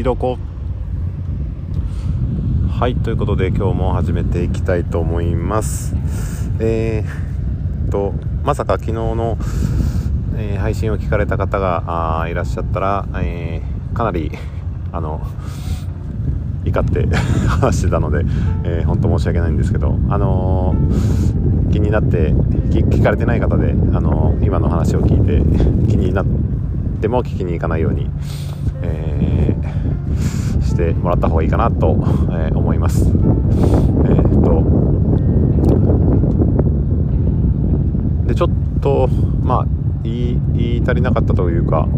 [0.00, 0.38] いどこ
[2.68, 5.94] はいということで今日も始めていきたいと思います。
[6.60, 8.12] えー、と
[8.44, 9.38] まさか昨日の、
[10.36, 14.30] えー、配信を聞かれた方がいらっしゃったら、えー、かなり
[14.92, 15.26] あの
[16.66, 17.06] 怒って
[17.48, 18.26] 話してたので、
[18.64, 26.26] えー、本当申し訳ないんですけど、あのー、気になって聞かれてない方で、あのー、今の話を聞いて気になっ
[27.00, 28.10] ても聞きに行かないように、
[28.82, 29.56] え
[30.62, 31.96] してもらった方がいいかなと、
[32.32, 33.06] え思います。
[33.06, 34.86] えー、と
[38.26, 39.08] でちょっと
[39.42, 39.66] まあ
[40.02, 41.88] 言い言い足りなかったというか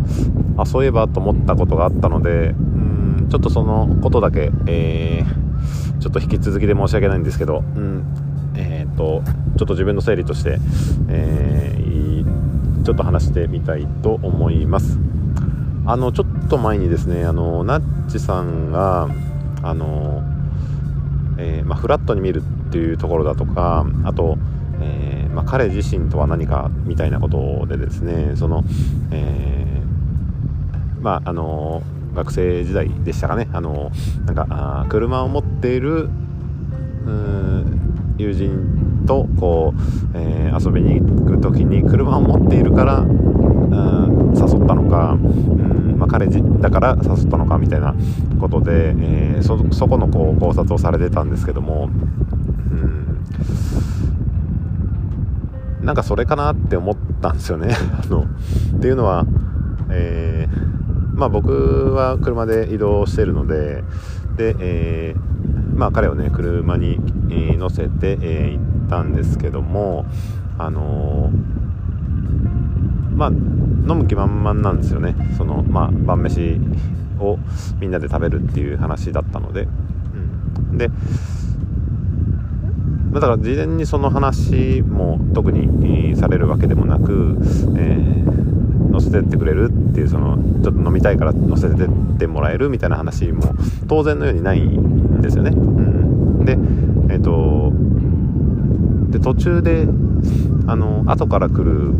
[0.56, 8.04] あそういえばと思ったことがあったのでうんちょっとそのことだけ、えー、ちょっと引き続きで申し訳ないんですけど、うん
[8.56, 9.22] えーと、
[9.56, 10.58] ちょっと自分の整理として、
[11.08, 14.98] えー、ちょっと話してみたいと思います。
[15.88, 19.08] あのちょっと前にですねあのナッチさんが
[19.62, 20.22] あの、
[21.38, 24.36] えー、まあ、フラットに見るっていうところだとかあと、
[24.82, 28.64] えー、まあ、彼自身とは何かみたいなことでですねその、
[29.12, 31.82] えー、まああの
[32.14, 33.90] 学生時代でしたかねあの
[34.26, 36.10] なんかあ車を持っている
[38.18, 39.80] 友人とこう、
[40.14, 43.06] えー、遊びに行く時に車を持っているから
[44.34, 46.26] 誘ったのか、うんまあ、彼
[46.60, 47.94] だから誘ったのかみたいな
[48.40, 51.88] ことで、えー、そそこのこう考察をされてたんですけども、
[52.70, 53.24] うん、
[55.84, 57.74] なんかそれかなって思ったんですよね。
[58.02, 58.26] あの
[58.76, 59.24] っていうのは、
[59.90, 63.82] えーまあ、僕は車で移動してるので
[64.36, 67.00] で、えー、まあ、彼をね車に、
[67.58, 70.06] 乗せて、え行ったんですけども
[70.58, 71.30] あの
[73.18, 75.14] まあ飲む気満々なんですよね。
[75.36, 76.60] その、まあ、晩飯
[77.18, 77.38] を
[77.80, 79.68] みんなで食べるっていう話だったので、
[80.70, 80.88] うん、で
[83.12, 87.36] だから事前にその話も特にされるわけでもなく、
[87.76, 88.48] えー
[88.98, 91.88] 乗せてってくれるっていうそのちょっと飲みたいから乗せてっ
[92.18, 93.54] てもらえるみたいな話も
[93.86, 95.50] 当然のようにないんですよね。
[95.50, 96.52] うん、で
[97.12, 97.72] えっ、ー、と
[99.10, 99.86] で途中で
[100.66, 101.94] あの後から来る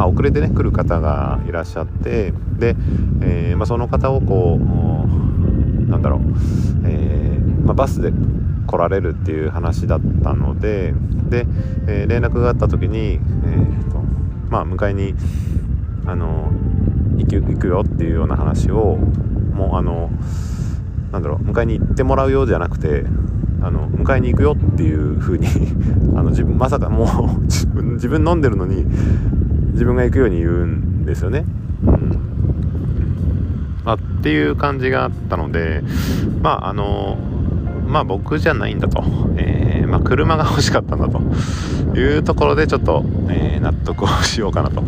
[0.00, 2.74] まあ、遅れてね来る方がいらっしゃってで、
[3.20, 6.20] えー、まあ、その方をこうなんだろう、
[6.86, 8.10] えー、まあ、バスで
[8.66, 10.94] 来られるっていう話だったので
[11.28, 11.46] で、
[11.86, 13.98] え連絡があった時に、えーと
[14.48, 15.14] まあ、迎えに
[16.06, 16.50] あの
[17.18, 20.10] 行く行くよっていうような話をもうあの
[21.12, 23.04] なんだろう迎えに行ってもらうようじゃなくて
[23.60, 25.46] あの迎えに行くよっていう風に
[26.16, 27.04] あの自分まさかも
[27.38, 28.86] う自分自分飲んでるのに
[29.72, 31.44] 自分が行くように言うんですよね。
[31.84, 33.82] うん。
[33.84, 35.82] あっていう感じがあったので
[36.42, 37.16] まああの
[37.86, 39.02] まあ僕じゃないんだと、
[39.36, 41.20] えー、まあ、車が欲しかったんだと。
[41.98, 44.84] いうところでちょっと、えー、納得をしようかなと。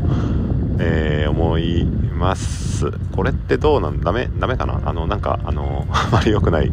[0.79, 2.93] えー、思います。
[3.11, 4.81] これってどうなんダメダメかな？
[4.85, 6.73] あの、なんか、あの、あまり良くない、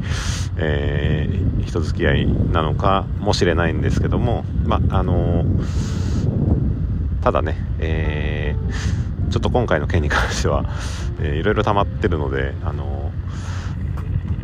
[0.57, 5.45] えー、人付き合いなのかもしれないんですけども、ま、あの
[7.21, 10.65] ただね、えー、ちょっと今回の件に関しては、
[11.21, 13.11] えー、いろいろ溜まってるので、あの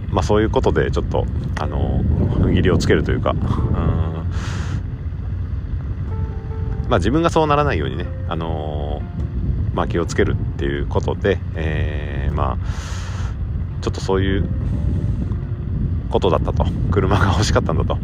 [0.10, 1.26] まあ、そういうことでちょっと、
[1.60, 3.38] あの踏ん切りをつけるというか、うん。
[6.88, 9.02] まあ、自分がそうならないようにね、あの
[9.74, 12.58] まあ、気をつけるっていうことで、えー、まあ
[13.82, 14.48] ちょっとそういう
[16.10, 16.66] ことだったと。
[16.92, 17.98] 車が欲しかったんだと、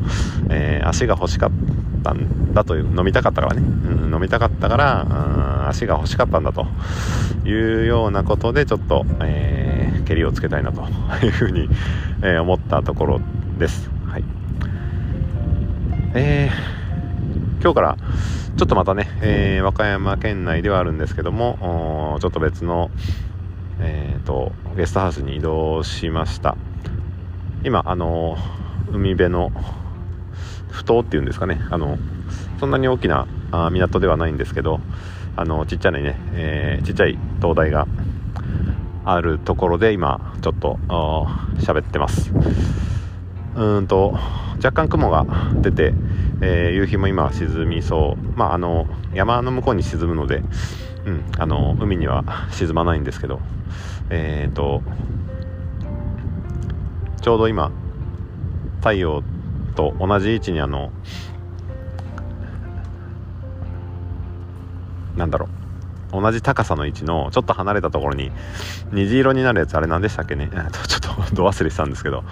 [0.50, 1.81] えー、足が欲しかった。
[2.12, 6.66] んだという飲みたかったからね、うん、飲みたかったから、うん、足が欲しかったんだと
[7.46, 10.82] いうようなことでちょっと、えー、蹴りをつけたいなと
[11.24, 11.70] いうふうに、
[12.24, 13.22] えー、思ったところ
[13.58, 13.90] です。
[14.08, 14.24] はい
[16.14, 17.98] えー、今日から
[18.58, 22.92] ちょっとまたね、えー、和歌山県内ではあるんですけども、ちょっと別の、
[23.80, 26.58] えーと、ゲストハウスに移動しました。
[27.64, 28.38] 今、あの
[28.92, 29.52] 海辺の
[30.72, 31.98] 埠頭っていうんですかね、あの
[32.60, 34.80] そんなに大きなあ港ではないんですけど、
[35.36, 37.88] あのちっちゃいね、えー、ちっちゃい灯台が
[39.04, 40.80] あるところで今、ちょっと
[41.58, 42.32] 喋ってます。
[43.56, 44.18] うんと
[44.64, 45.26] 若干雲が
[45.56, 45.94] 出て、
[46.42, 50.44] えー、夕日も今沈みそう、まあ、あの山の向こうに沈むので、
[51.06, 53.42] うん、あの海には沈まないんですけど、
[54.10, 54.84] えーと、
[57.22, 57.72] ちょうど今
[58.78, 59.24] 太陽
[59.72, 60.92] と同じ位置にあの
[65.16, 65.48] なんだろ
[66.14, 68.32] う同じ高さの位置のちょっと離れたところに
[68.92, 70.50] 虹色になるやつあれ何でしたっけね？
[70.88, 72.24] ちょっとど忘れしたんですけど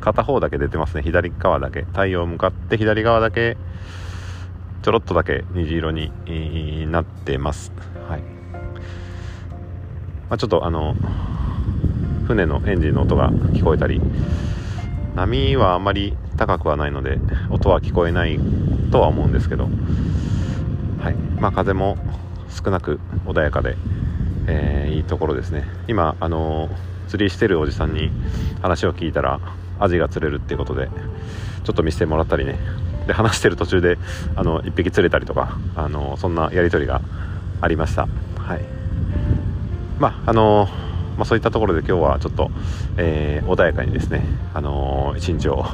[0.00, 1.02] 片方だけ出てますね。
[1.02, 1.82] 左側だけ。
[1.82, 3.58] 太陽向かって左側だけ
[4.82, 6.10] ちょろっとだけ虹色に
[6.90, 7.72] なってます。
[8.08, 8.26] はい、ま
[10.30, 10.94] あ、ちょっとあの
[12.26, 14.00] 船のエンジンの音が聞こえたり
[15.14, 17.18] 波はあんまり高くはないので
[17.50, 18.38] 音は聞こえない
[18.90, 19.68] とは思うんですけど、
[21.02, 21.14] はい。
[21.40, 21.98] まあ、風も
[22.48, 23.76] 少なく穏やかで、
[24.46, 25.64] えー、いいところですね。
[25.88, 26.70] 今、あのー、
[27.08, 28.10] 釣りしてるおじさんに
[28.62, 29.40] 話を聞いたら
[29.78, 30.88] アジが釣れるっていうことで
[31.64, 32.58] ちょっと見せてもらったりね。
[33.06, 33.96] で話してる途中で
[34.36, 37.00] あの1匹釣れたりとか、あのー、そんなやり取りが
[37.60, 38.02] ありました。
[38.38, 38.60] はい。
[39.98, 40.87] まああのー
[41.18, 42.50] まあ、そういったところで今日はちょっと、
[42.96, 44.22] えー、穏やかにですね、
[44.54, 45.64] あのー、一日を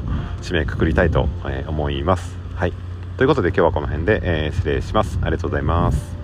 [0.40, 2.34] 締めくくりたいと、え思います。
[2.56, 2.72] はい。
[3.18, 5.18] ということで今日はこの辺で、えー、失礼します。
[5.20, 6.23] ありがとうございます。